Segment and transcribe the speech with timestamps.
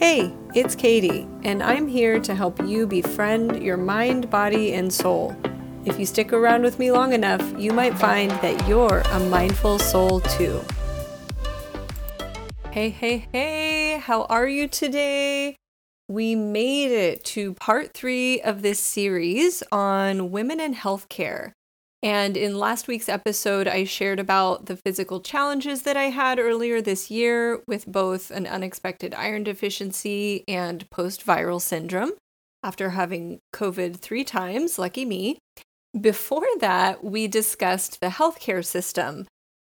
[0.00, 5.36] Hey, it's Katie, and I'm here to help you befriend your mind, body, and soul.
[5.84, 9.78] If you stick around with me long enough, you might find that you're a mindful
[9.78, 10.62] soul too.
[12.70, 15.56] Hey, hey, hey, how are you today?
[16.08, 21.52] We made it to part three of this series on women in healthcare.
[22.02, 26.80] And in last week's episode, I shared about the physical challenges that I had earlier
[26.80, 32.12] this year with both an unexpected iron deficiency and post viral syndrome
[32.62, 35.38] after having COVID three times, lucky me.
[35.98, 39.26] Before that, we discussed the healthcare system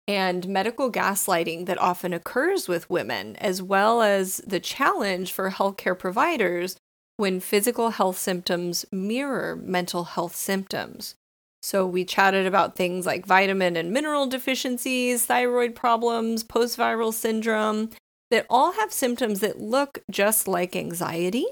[0.09, 5.98] and medical gaslighting that often occurs with women, as well as the challenge for healthcare
[5.98, 6.77] providers
[7.19, 11.14] when physical health symptoms mirror mental health symptoms.
[11.62, 17.91] So we chatted about things like vitamin and mineral deficiencies, thyroid problems, post viral syndrome
[18.30, 21.47] that all have symptoms that look just like anxiety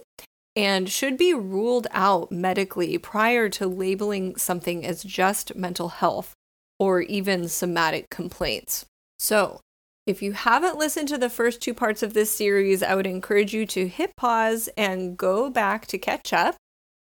[0.56, 6.34] and should be ruled out medically prior to labeling something as just mental health
[6.78, 8.86] or even somatic complaints.
[9.18, 9.60] So,
[10.06, 13.54] if you haven't listened to the first two parts of this series, I would encourage
[13.54, 16.56] you to hit pause and go back to catch up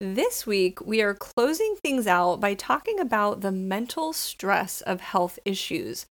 [0.00, 5.38] this week, we are closing things out by talking about the mental stress of health
[5.44, 6.06] issues.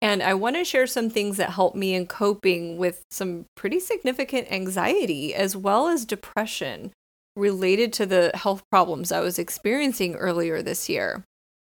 [0.00, 3.78] And I want to share some things that helped me in coping with some pretty
[3.78, 6.92] significant anxiety as well as depression
[7.34, 11.24] related to the health problems I was experiencing earlier this year.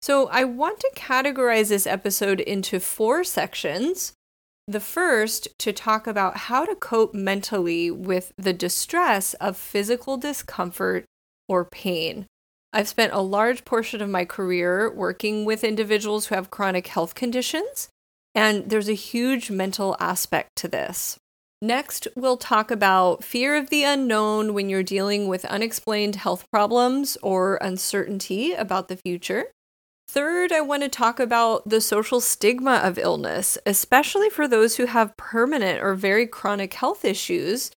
[0.01, 4.11] So, I want to categorize this episode into four sections.
[4.67, 11.05] The first, to talk about how to cope mentally with the distress of physical discomfort
[11.53, 12.25] or pain.
[12.73, 17.13] I've spent a large portion of my career working with individuals who have chronic health
[17.13, 17.89] conditions,
[18.33, 21.17] and there's a huge mental aspect to this.
[21.61, 27.15] Next, we'll talk about fear of the unknown when you're dealing with unexplained health problems
[27.21, 29.45] or uncertainty about the future.
[30.09, 34.85] Third, I want to talk about the social stigma of illness, especially for those who
[34.87, 37.71] have permanent or very chronic health issues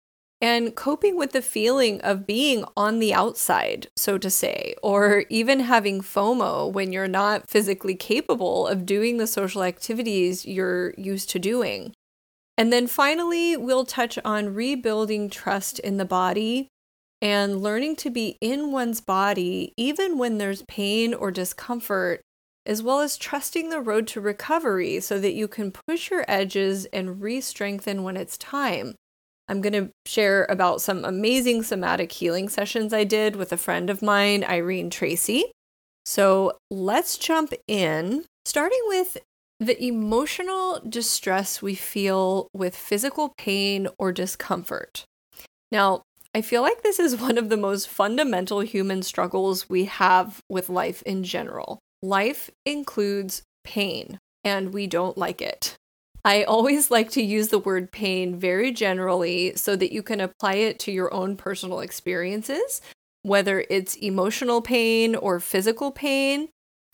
[0.44, 5.62] and coping with the feeling of being on the outside, so to say, or even
[5.62, 11.40] having FOMO when you're not physically capable of doing the social activities you're used to
[11.40, 11.94] doing.
[12.58, 16.68] And then finally, we'll touch on rebuilding trust in the body
[17.22, 22.20] and learning to be in one's body even when there's pain or discomfort,
[22.66, 26.84] as well as trusting the road to recovery so that you can push your edges
[26.88, 28.96] and re strengthen when it's time.
[29.48, 33.90] I'm going to share about some amazing somatic healing sessions I did with a friend
[33.90, 35.52] of mine, Irene Tracey.
[36.06, 39.18] So let's jump in, starting with
[39.60, 45.06] the emotional distress we feel with physical pain or discomfort.
[45.72, 46.04] Now,
[46.36, 50.70] I feel like this is one of the most fundamental human struggles we have with
[50.70, 51.80] life in general.
[52.02, 55.76] Life includes pain, and we don't like it.
[56.26, 60.54] I always like to use the word pain very generally so that you can apply
[60.56, 62.82] it to your own personal experiences,
[63.24, 66.48] whether it's emotional pain or physical pain.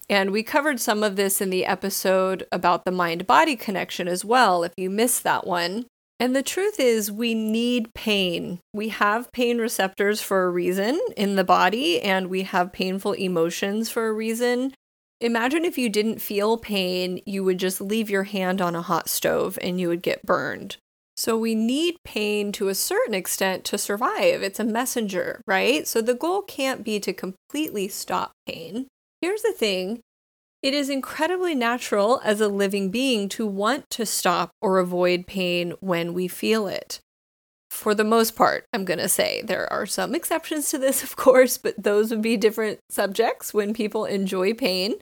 [0.09, 4.25] And we covered some of this in the episode about the mind body connection as
[4.25, 5.85] well, if you missed that one.
[6.19, 8.59] And the truth is, we need pain.
[8.73, 13.89] We have pain receptors for a reason in the body, and we have painful emotions
[13.89, 14.73] for a reason.
[15.21, 19.09] Imagine if you didn't feel pain, you would just leave your hand on a hot
[19.09, 20.77] stove and you would get burned.
[21.17, 24.41] So we need pain to a certain extent to survive.
[24.41, 25.85] It's a messenger, right?
[25.85, 28.87] So the goal can't be to completely stop pain.
[29.21, 29.99] Here's the thing
[30.63, 35.73] it is incredibly natural as a living being to want to stop or avoid pain
[35.81, 37.01] when we feel it.
[37.69, 41.17] For the most part, I'm going to say there are some exceptions to this, of
[41.17, 44.95] course, but those would be different subjects when people enjoy pain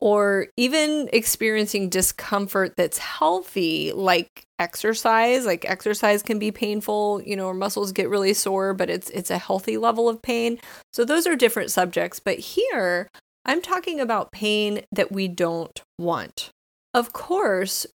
[0.00, 5.46] or even experiencing discomfort that's healthy, like exercise.
[5.46, 9.30] Like exercise can be painful, you know, or muscles get really sore, but it's it's
[9.30, 10.58] a healthy level of pain.
[10.92, 12.20] So those are different subjects.
[12.20, 13.08] But here,
[13.44, 16.50] I'm talking about pain that we don't want.
[16.94, 17.86] Of course,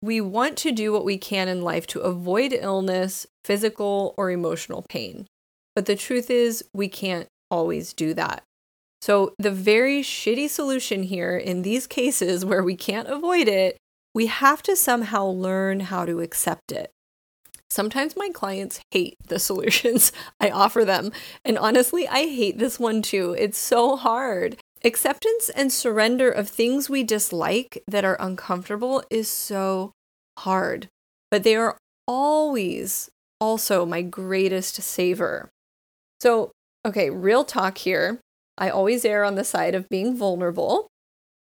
[0.00, 4.84] we want to do what we can in life to avoid illness, physical or emotional
[4.88, 5.26] pain.
[5.74, 8.42] But the truth is, we can't always do that.
[9.00, 13.76] So, the very shitty solution here in these cases where we can't avoid it,
[14.14, 16.90] we have to somehow learn how to accept it.
[17.70, 21.12] Sometimes my clients hate the solutions I offer them.
[21.44, 23.36] And honestly, I hate this one too.
[23.38, 24.56] It's so hard.
[24.84, 29.92] Acceptance and surrender of things we dislike that are uncomfortable is so
[30.38, 30.88] hard,
[31.30, 33.10] but they are always
[33.40, 35.50] also my greatest saver.
[36.20, 36.52] So,
[36.86, 38.20] okay, real talk here.
[38.58, 40.88] I always err on the side of being vulnerable.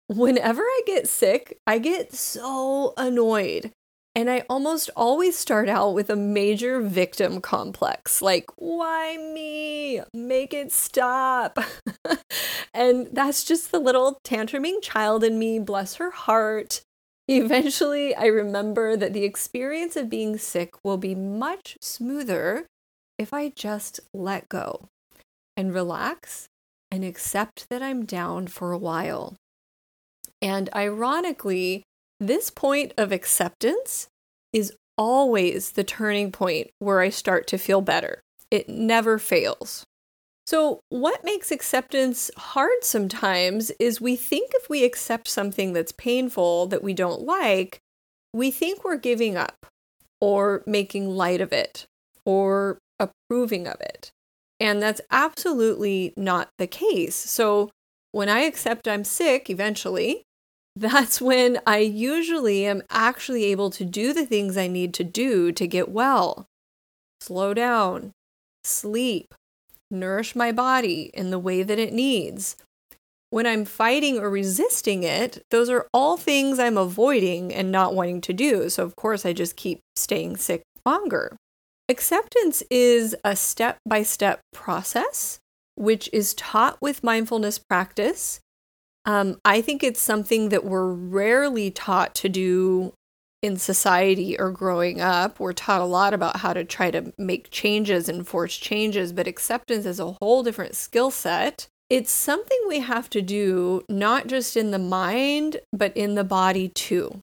[0.08, 3.72] Whenever I get sick, I get so annoyed.
[4.16, 10.02] And I almost always start out with a major victim complex like, why me?
[10.14, 11.60] Make it stop.
[12.74, 16.82] and that's just the little tantruming child in me, bless her heart.
[17.28, 22.66] Eventually, I remember that the experience of being sick will be much smoother
[23.20, 24.88] if I just let go
[25.56, 26.48] and relax
[26.98, 29.36] and accept that I'm down for a while.
[30.42, 31.84] And ironically,
[32.20, 34.08] this point of acceptance
[34.52, 38.20] is always the turning point where I start to feel better.
[38.50, 39.84] It never fails.
[40.48, 46.66] So, what makes acceptance hard sometimes is we think if we accept something that's painful
[46.68, 47.78] that we don't like,
[48.34, 49.68] we think we're giving up
[50.20, 51.86] or making light of it
[52.26, 54.10] or approving of it.
[54.60, 57.16] And that's absolutely not the case.
[57.16, 57.70] So,
[58.12, 60.24] when I accept I'm sick eventually,
[60.76, 65.52] that's when I usually am actually able to do the things I need to do
[65.52, 66.48] to get well.
[67.20, 68.12] Slow down,
[68.64, 69.34] sleep,
[69.90, 72.56] nourish my body in the way that it needs.
[73.30, 78.22] When I'm fighting or resisting it, those are all things I'm avoiding and not wanting
[78.22, 78.70] to do.
[78.70, 81.36] So, of course, I just keep staying sick longer.
[81.90, 85.40] Acceptance is a step by step process,
[85.76, 88.42] which is taught with mindfulness practice
[89.08, 92.94] um, I think it's something that we're rarely taught to do
[93.42, 95.40] in society or growing up.
[95.40, 99.26] We're taught a lot about how to try to make changes and force changes, but
[99.26, 101.68] acceptance is a whole different skill set.
[101.90, 106.68] It's something we have to do not just in the mind, but in the body
[106.68, 107.22] too.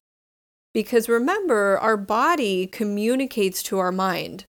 [0.73, 4.45] Because remember, our body communicates to our mind.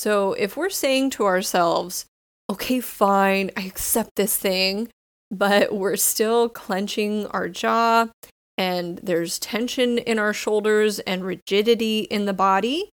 [0.00, 2.06] So if we're saying to ourselves,
[2.48, 4.88] okay, fine, I accept this thing,
[5.30, 8.08] but we're still clenching our jaw
[8.56, 12.88] and there's tension in our shoulders and rigidity in the body,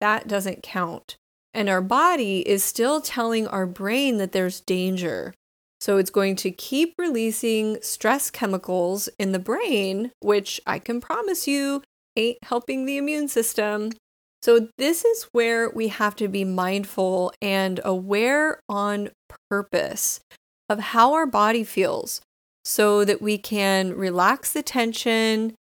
[0.00, 1.14] that doesn't count.
[1.54, 5.32] And our body is still telling our brain that there's danger.
[5.80, 11.46] So it's going to keep releasing stress chemicals in the brain, which I can promise
[11.46, 11.84] you
[12.16, 13.92] ain't helping the immune system.
[14.42, 19.10] So, this is where we have to be mindful and aware on
[19.50, 20.20] purpose
[20.68, 22.22] of how our body feels
[22.64, 25.54] so that we can relax the tension,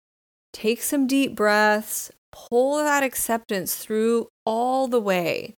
[0.54, 5.56] take some deep breaths, pull that acceptance through all the way.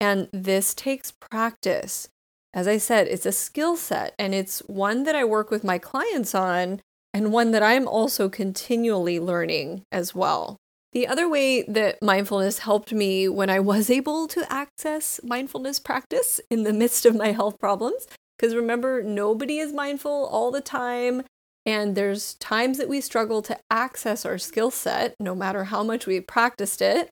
[0.00, 2.08] And this takes practice.
[2.52, 5.78] As I said, it's a skill set and it's one that I work with my
[5.78, 6.80] clients on
[7.14, 10.56] and one that I'm also continually learning as well.
[10.92, 16.40] The other way that mindfulness helped me when I was able to access mindfulness practice
[16.50, 18.08] in the midst of my health problems
[18.40, 21.22] because remember, nobody is mindful all the time.
[21.66, 26.06] And there's times that we struggle to access our skill set, no matter how much
[26.06, 27.10] we practiced it.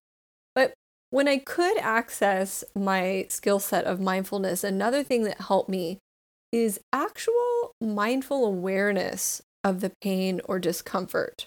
[0.55, 0.73] But
[1.11, 5.99] when I could access my skill set of mindfulness, another thing that helped me
[6.51, 11.47] is actual mindful awareness of the pain or discomfort,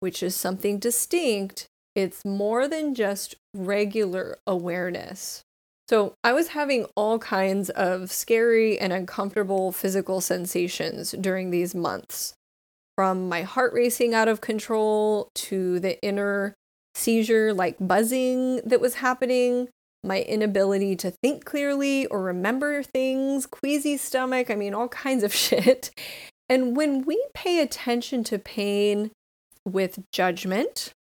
[0.00, 1.66] which is something distinct.
[1.94, 5.42] It's more than just regular awareness.
[5.88, 12.34] So I was having all kinds of scary and uncomfortable physical sensations during these months,
[12.96, 16.54] from my heart racing out of control to the inner
[16.94, 19.68] seizure like buzzing that was happening,
[20.04, 25.34] my inability to think clearly or remember things, queasy stomach, I mean, all kinds of
[25.34, 25.90] shit.
[26.48, 29.10] And when we pay attention to pain
[29.64, 30.92] with judgment,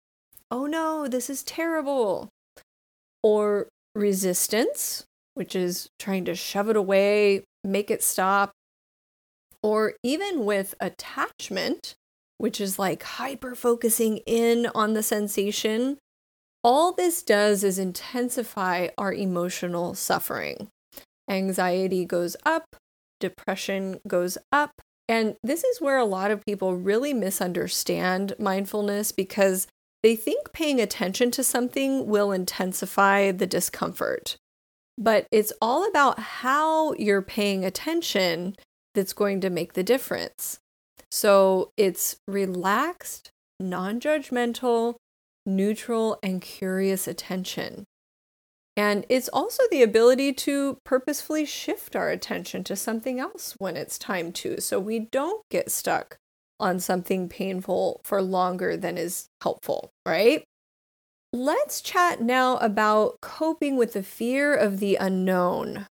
[0.50, 2.29] oh no, this is terrible,
[3.23, 8.53] or resistance, which is trying to shove it away, make it stop,
[9.62, 11.95] or even with attachment,
[12.38, 15.99] which is like hyper focusing in on the sensation,
[16.62, 20.69] all this does is intensify our emotional suffering.
[21.29, 22.77] Anxiety goes up,
[23.21, 24.81] depression goes up.
[25.09, 29.67] And this is where a lot of people really misunderstand mindfulness because
[30.03, 34.37] they think paying attention to something will intensify the discomfort,
[34.97, 38.55] but it's all about how you're paying attention
[38.95, 40.61] that's going to make the difference.
[41.11, 44.97] So it's relaxed, non judgmental,
[45.47, 47.85] neutral, and curious attention.
[48.78, 53.99] And it's also the ability to purposefully shift our attention to something else when it's
[53.99, 56.16] time to, so we don't get stuck
[56.58, 60.44] on something painful for longer than is helpful, right?
[61.32, 65.87] let's chat now about coping with the fear of the unknown.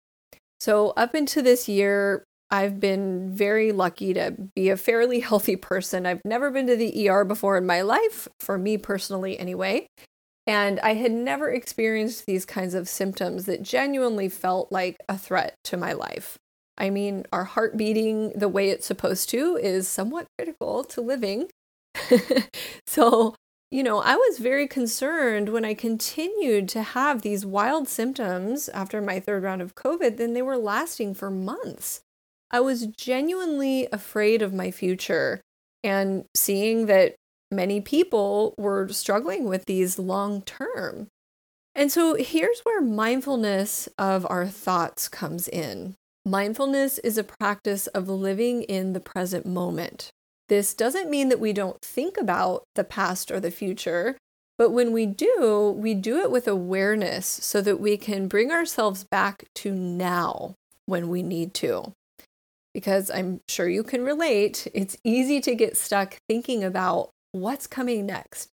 [0.59, 6.05] So, up into this year, I've been very lucky to be a fairly healthy person.
[6.05, 9.87] I've never been to the ER before in my life, for me personally, anyway.
[10.47, 15.55] And I had never experienced these kinds of symptoms that genuinely felt like a threat
[15.65, 16.37] to my life.
[16.77, 21.49] I mean, our heart beating the way it's supposed to is somewhat critical to living.
[22.87, 23.35] so,
[23.71, 29.01] you know, I was very concerned when I continued to have these wild symptoms after
[29.01, 32.01] my third round of COVID, then they were lasting for months.
[32.51, 35.41] I was genuinely afraid of my future
[35.83, 37.15] and seeing that
[37.51, 41.07] many people were struggling with these long term.
[41.75, 45.95] And so here's where mindfulness of our thoughts comes in.
[46.25, 50.09] Mindfulness is a practice of living in the present moment.
[50.49, 54.17] This doesn't mean that we don't think about the past or the future,
[54.57, 59.03] but when we do, we do it with awareness so that we can bring ourselves
[59.03, 61.93] back to now when we need to.
[62.73, 68.05] Because I'm sure you can relate, it's easy to get stuck thinking about what's coming
[68.05, 68.49] next,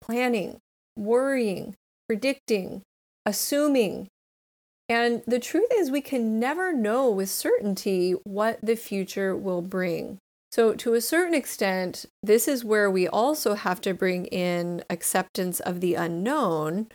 [0.00, 0.58] planning,
[0.96, 1.74] worrying,
[2.08, 2.82] predicting,
[3.26, 4.08] assuming.
[4.88, 10.18] And the truth is, we can never know with certainty what the future will bring.
[10.52, 15.58] So, to a certain extent, this is where we also have to bring in acceptance
[15.58, 16.88] of the unknown.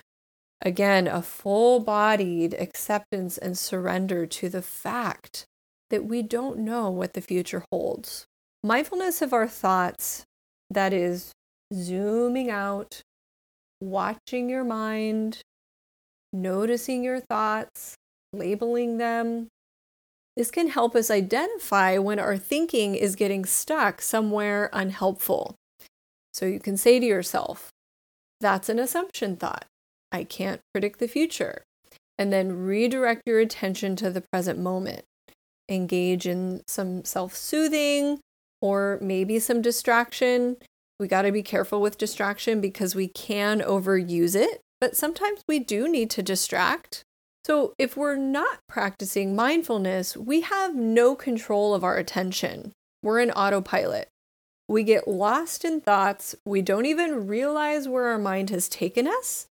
[0.61, 5.45] Again, a full bodied acceptance and surrender to the fact
[5.89, 8.27] that we don't know what the future holds.
[8.63, 10.25] Mindfulness of our thoughts
[10.69, 11.31] that is
[11.73, 13.01] zooming out,
[13.81, 15.41] watching your mind,
[16.33, 17.95] noticing your thoughts,
[18.33, 19.47] labeling them.
[20.35, 25.55] This can help us identify when our thinking is getting stuck somewhere unhelpful.
[26.33, 27.69] So you can say to yourself,
[28.39, 29.65] that's an assumption thought.
[30.11, 31.63] I can't predict the future.
[32.17, 35.03] And then redirect your attention to the present moment.
[35.69, 38.19] Engage in some self soothing
[38.61, 40.57] or maybe some distraction.
[40.99, 45.59] We got to be careful with distraction because we can overuse it, but sometimes we
[45.59, 47.03] do need to distract.
[47.45, 52.73] So, if we're not practicing mindfulness, we have no control of our attention.
[53.01, 54.09] We're in autopilot.
[54.67, 59.47] We get lost in thoughts, we don't even realize where our mind has taken us,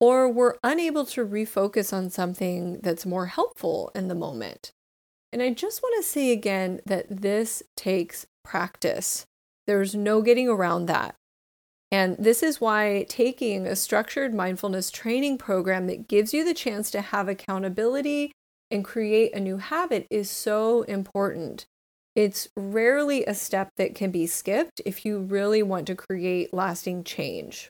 [0.00, 4.72] or we're unable to refocus on something that's more helpful in the moment.
[5.32, 9.24] And I just want to say again that this takes practice.
[9.66, 11.14] There's no getting around that.
[11.90, 16.90] And this is why taking a structured mindfulness training program that gives you the chance
[16.90, 18.32] to have accountability
[18.70, 21.66] and create a new habit is so important.
[22.14, 27.04] It's rarely a step that can be skipped if you really want to create lasting
[27.04, 27.68] change.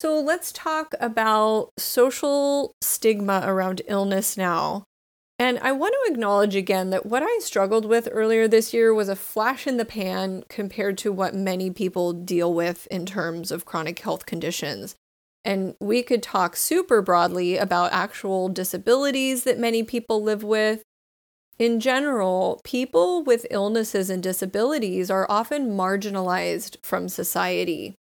[0.00, 4.84] So let's talk about social stigma around illness now.
[5.38, 9.08] And I want to acknowledge again that what I struggled with earlier this year was
[9.08, 13.64] a flash in the pan compared to what many people deal with in terms of
[13.64, 14.96] chronic health conditions.
[15.44, 20.82] And we could talk super broadly about actual disabilities that many people live with.
[21.56, 27.94] In general, people with illnesses and disabilities are often marginalized from society.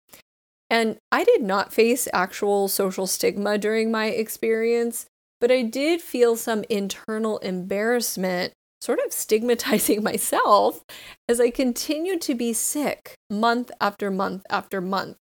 [0.70, 5.06] And I did not face actual social stigma during my experience,
[5.40, 10.84] but I did feel some internal embarrassment, sort of stigmatizing myself
[11.28, 15.18] as I continued to be sick month after month after month.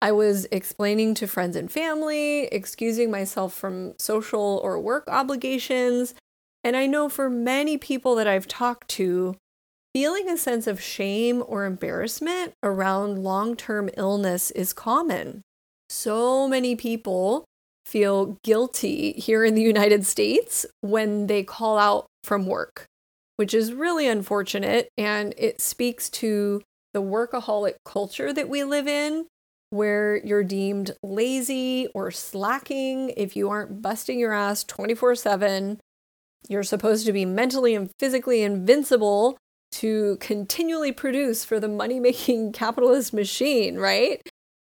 [0.00, 6.14] I was explaining to friends and family, excusing myself from social or work obligations.
[6.62, 9.36] And I know for many people that I've talked to,
[9.92, 15.42] feeling a sense of shame or embarrassment around long term illness is common.
[15.88, 17.44] So many people
[17.88, 22.84] feel guilty here in the United States when they call out from work,
[23.36, 24.90] which is really unfortunate.
[24.98, 29.26] And it speaks to the workaholic culture that we live in,
[29.70, 35.80] where you're deemed lazy or slacking if you aren't busting your ass 24 7.
[36.48, 39.38] You're supposed to be mentally and physically invincible
[39.72, 44.20] to continually produce for the money making capitalist machine, right?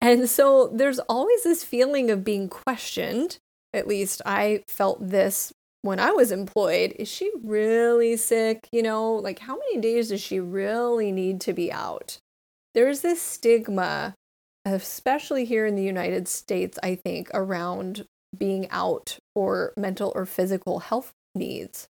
[0.05, 3.39] And so there's always this feeling of being questioned.
[3.73, 6.93] At least I felt this when I was employed.
[6.99, 8.69] Is she really sick?
[8.71, 12.19] You know, like how many days does she really need to be out?
[12.75, 14.13] There's this stigma,
[14.63, 18.05] especially here in the United States, I think, around
[18.37, 21.87] being out for mental or physical health needs.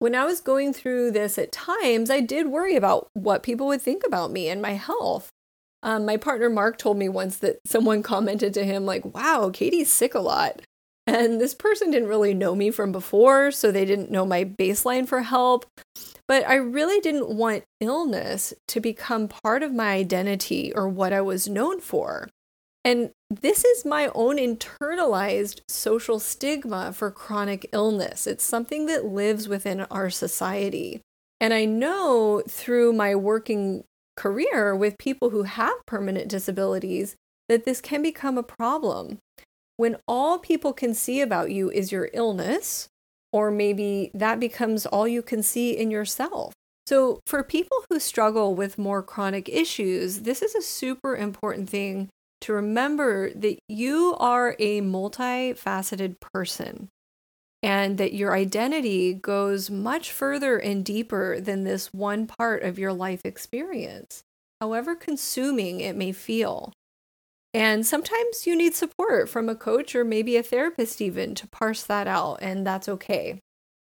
[0.00, 3.80] When I was going through this at times, I did worry about what people would
[3.80, 5.30] think about me and my health.
[5.84, 9.92] Um, my partner Mark told me once that someone commented to him, like, wow, Katie's
[9.92, 10.62] sick a lot.
[11.06, 15.06] And this person didn't really know me from before, so they didn't know my baseline
[15.06, 15.66] for help.
[16.26, 21.20] But I really didn't want illness to become part of my identity or what I
[21.20, 22.30] was known for.
[22.82, 28.26] And this is my own internalized social stigma for chronic illness.
[28.26, 31.02] It's something that lives within our society.
[31.40, 33.84] And I know through my working
[34.16, 37.16] career with people who have permanent disabilities
[37.48, 39.18] that this can become a problem.
[39.76, 42.88] When all people can see about you is your illness,
[43.32, 46.52] or maybe that becomes all you can see in yourself.
[46.86, 52.10] So, for people who struggle with more chronic issues, this is a super important thing
[52.42, 56.88] to remember that you are a multifaceted person
[57.64, 62.92] and that your identity goes much further and deeper than this one part of your
[62.92, 64.22] life experience,
[64.60, 66.74] however consuming it may feel.
[67.54, 71.82] And sometimes you need support from a coach or maybe a therapist, even to parse
[71.84, 73.40] that out, and that's okay.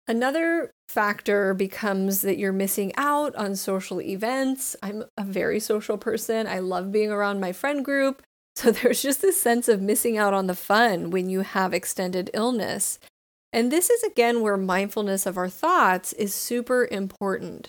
[0.06, 4.76] Another factor becomes that you're missing out on social events.
[4.82, 6.46] I'm a very social person.
[6.46, 8.22] I love being around my friend group.
[8.56, 12.30] So there's just this sense of missing out on the fun when you have extended
[12.34, 12.98] illness.
[13.52, 17.68] And this is again where mindfulness of our thoughts is super important.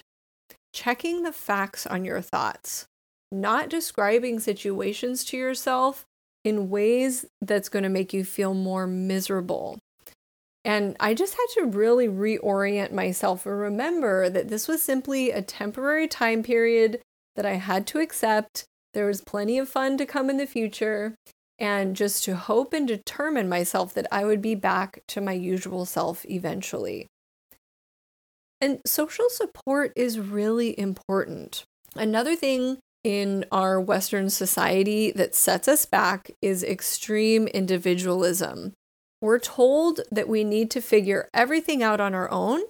[0.73, 2.85] Checking the facts on your thoughts,
[3.31, 6.05] not describing situations to yourself
[6.43, 9.79] in ways that's going to make you feel more miserable.
[10.63, 15.41] And I just had to really reorient myself and remember that this was simply a
[15.41, 17.01] temporary time period
[17.35, 18.65] that I had to accept.
[18.93, 21.15] There was plenty of fun to come in the future,
[21.61, 25.85] and just to hope and determine myself that I would be back to my usual
[25.85, 27.05] self eventually.
[28.59, 31.63] And social support is really important.
[31.95, 38.73] Another thing in our Western society that sets us back is extreme individualism.
[39.21, 42.61] We're told that we need to figure everything out on our own,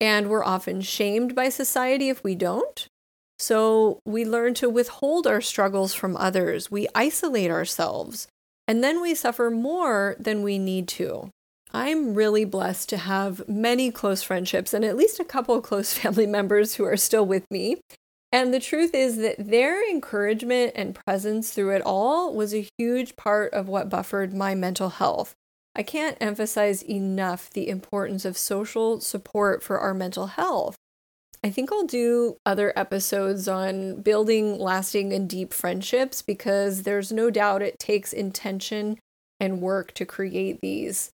[0.00, 2.86] and we're often shamed by society if we don't.
[3.40, 8.28] So we learn to withhold our struggles from others, we isolate ourselves,
[8.68, 11.30] and then we suffer more than we need to.
[11.72, 15.94] I'm really blessed to have many close friendships and at least a couple of close
[15.98, 17.78] family members who are still with me.
[18.30, 23.16] And the truth is that their encouragement and presence through it all was a huge
[23.16, 25.34] part of what buffered my mental health.
[25.74, 30.76] I can't emphasize enough the importance of social support for our mental health.
[31.42, 37.30] I think I'll do other episodes on building lasting and deep friendships because there's no
[37.30, 38.98] doubt it takes intention
[39.38, 41.10] and work to create these.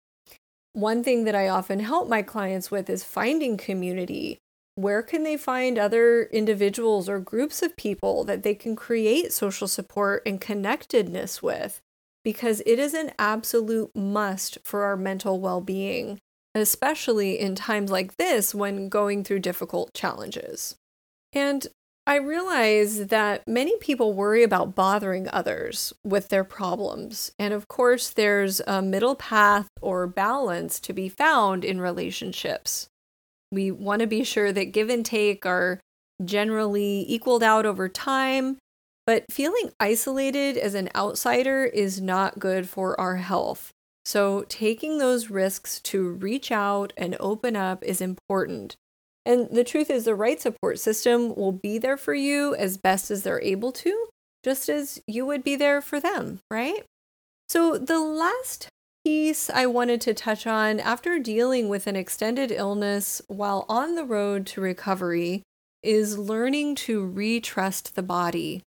[0.74, 4.38] One thing that I often help my clients with is finding community.
[4.76, 9.66] Where can they find other individuals or groups of people that they can create social
[9.66, 11.80] support and connectedness with?
[12.24, 16.20] Because it is an absolute must for our mental well being
[16.54, 20.76] especially in times like this when going through difficult challenges.
[21.32, 21.66] And
[22.06, 27.30] I realize that many people worry about bothering others with their problems.
[27.38, 32.88] And of course, there's a middle path or balance to be found in relationships.
[33.52, 35.78] We want to be sure that give and take are
[36.24, 38.58] generally equaled out over time,
[39.06, 43.70] but feeling isolated as an outsider is not good for our health.
[44.04, 48.76] So, taking those risks to reach out and open up is important.
[49.24, 53.10] And the truth is, the right support system will be there for you as best
[53.10, 54.08] as they're able to,
[54.44, 56.84] just as you would be there for them, right?
[57.48, 58.68] So, the last
[59.04, 64.04] piece I wanted to touch on after dealing with an extended illness while on the
[64.04, 65.42] road to recovery
[65.82, 68.62] is learning to retrust the body.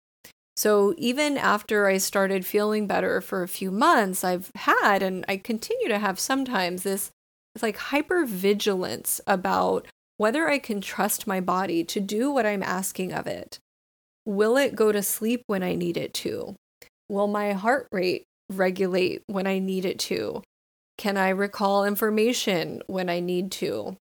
[0.61, 5.39] So even after I started feeling better for a few months, I've had and I
[5.39, 7.11] continue to have sometimes this
[7.55, 9.87] it's like hyper vigilance about
[10.19, 13.59] whether I can trust my body to do what I'm asking of it.
[14.27, 16.57] Will it go to sleep when I need it to?
[17.09, 20.43] Will my heart rate regulate when I need it to?
[20.99, 23.97] Can I recall information when I need to?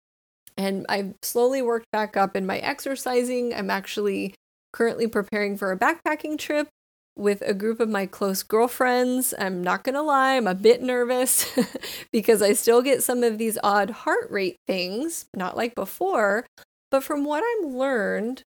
[0.56, 3.54] And I've slowly worked back up in my exercising.
[3.54, 4.36] I'm actually
[4.76, 6.68] currently preparing for a backpacking trip
[7.16, 9.34] with a group of my close girlfriends.
[9.40, 11.48] I'm not to lie, I'm a bit nervous
[12.12, 16.46] because I still get some of these odd heart rate things, not like before.
[16.92, 18.44] But from what I've learned,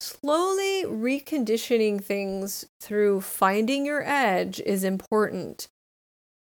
[0.00, 5.66] slowly reconditioning things through finding your edge is important.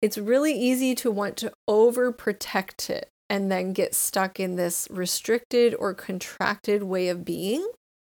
[0.00, 5.74] It's really easy to want to overprotect it and then get stuck in this restricted
[5.78, 7.68] or contracted way of being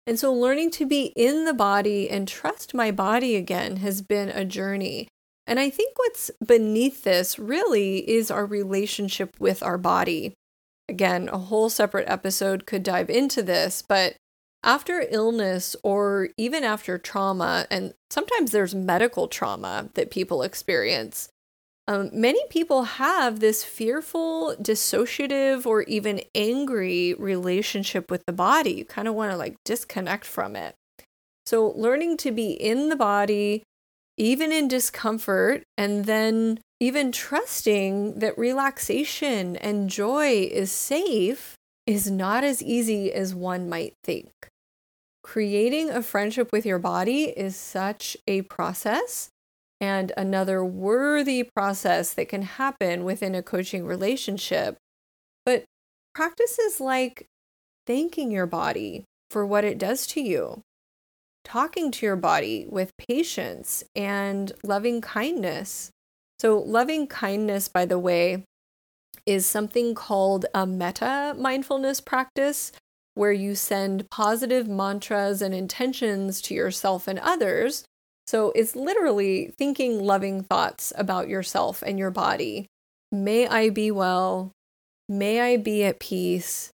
[0.07, 4.29] And so, learning to be in the body and trust my body again has been
[4.29, 5.09] a journey.
[5.47, 10.35] And I think what's beneath this really is our relationship with our body.
[10.89, 14.17] Again, a whole separate episode could dive into this, but
[14.63, 21.29] after illness or even after trauma, and sometimes there's medical trauma that people experience,
[21.87, 28.73] um, many people have this fearful, dissociative, or even angry relationship with the body.
[28.73, 30.75] You kind of want to like disconnect from it.
[31.45, 33.65] So, learning to be in the body,
[34.17, 41.55] even in discomfort, and then even trusting that relaxation and joy is safe
[41.87, 44.31] is not as easy as one might think.
[45.23, 49.29] Creating a friendship with your body is such a process
[49.85, 54.79] and another worthy process that can happen within a coaching relationship.
[55.45, 55.65] But
[56.15, 57.27] practices like
[57.87, 60.63] thanking your body for what it does to you,
[61.45, 65.91] talking to your body with patience and loving kindness.
[66.39, 68.45] So, loving kindness, by the way,
[69.27, 72.73] is something called a metta mindfulness practice
[73.15, 77.85] where you send positive mantras and intentions to yourself and others
[78.27, 82.67] so it's literally thinking loving thoughts about yourself and your body.
[83.13, 84.53] May I be well.
[85.09, 86.71] May I be at peace.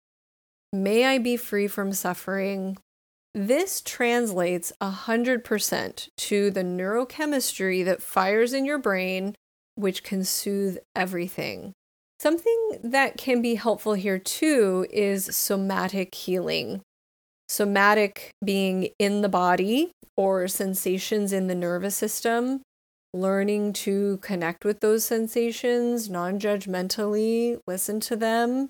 [0.73, 2.77] May I be free from suffering.
[3.33, 9.35] This translates 100% to the neurochemistry that fires in your brain,
[9.75, 11.73] which can soothe everything.
[12.19, 16.81] Something that can be helpful here too is somatic healing.
[17.47, 22.61] Somatic being in the body or sensations in the nervous system,
[23.13, 28.69] learning to connect with those sensations non judgmentally, listen to them,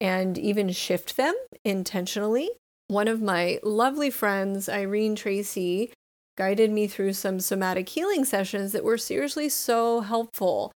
[0.00, 1.34] and even shift them
[1.64, 2.50] intentionally.
[2.88, 5.92] One of my lovely friends, Irene Tracey,
[6.36, 10.70] guided me through some somatic healing sessions that were seriously so helpful.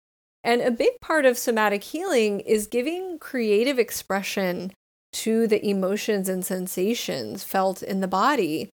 [0.45, 4.73] And a big part of somatic healing is giving creative expression
[5.13, 8.71] to the emotions and sensations felt in the body,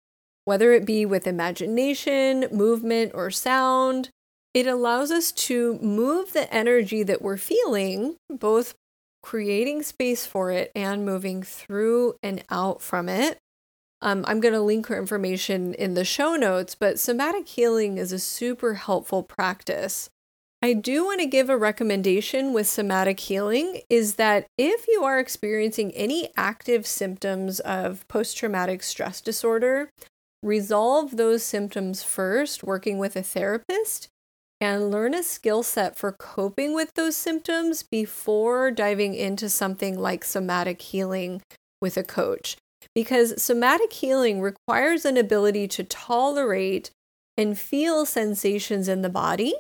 [0.46, 4.10] whether it be with imagination, movement, or sound.
[4.54, 8.76] It allows us to move the energy that we're feeling, both
[9.24, 13.38] creating space for it and moving through and out from it.
[14.02, 18.12] Um, I'm going to link her information in the show notes, but somatic healing is
[18.12, 20.10] a super helpful practice.
[20.64, 25.20] I do want to give a recommendation with somatic healing is that if you are
[25.20, 29.90] experiencing any active symptoms of post traumatic stress disorder,
[30.42, 34.08] resolve those symptoms first, working with a therapist,
[34.62, 40.24] and learn a skill set for coping with those symptoms before diving into something like
[40.24, 41.42] somatic healing
[41.82, 42.56] with a coach.
[42.96, 46.90] Because somatic healing requires an ability to tolerate
[47.36, 49.56] and feel sensations in the body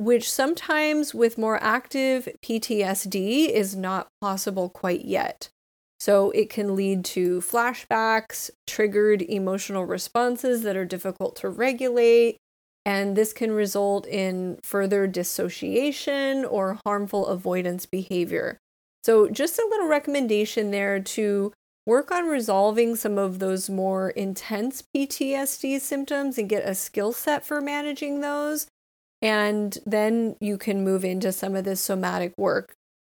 [0.00, 5.50] which sometimes with more active PTSD is not possible quite yet.
[5.98, 12.38] So it can lead to flashbacks, triggered emotional responses that are difficult to regulate,
[12.86, 18.56] and this can result in further dissociation or harmful avoidance behavior.
[19.04, 21.52] So, just a little recommendation there to
[21.84, 27.44] work on resolving some of those more intense PTSD symptoms and get a skill set
[27.44, 28.66] for managing those
[29.22, 32.74] and then you can move into some of this somatic work.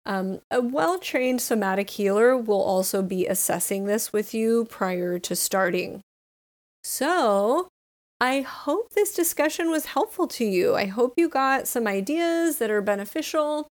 [0.05, 5.35] Um, a well trained somatic healer will also be assessing this with you prior to
[5.35, 6.01] starting.
[6.83, 7.67] So,
[8.19, 10.75] I hope this discussion was helpful to you.
[10.75, 13.67] I hope you got some ideas that are beneficial.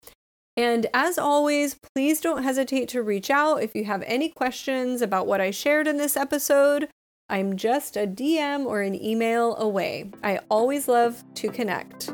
[0.56, 5.26] And as always, please don't hesitate to reach out if you have any questions about
[5.26, 6.88] what I shared in this episode.
[7.30, 10.10] I'm just a DM or an email away.
[10.20, 12.12] I always love to connect.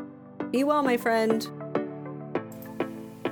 [0.51, 1.49] Be well, my friend.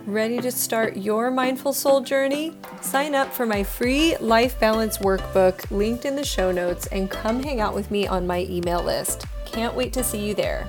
[0.08, 2.58] Ready to start your mindful soul journey?
[2.82, 7.44] Sign up for my free life balance workbook linked in the show notes and come
[7.44, 9.28] hang out with me on my email list.
[9.46, 10.68] Can't wait to see you there.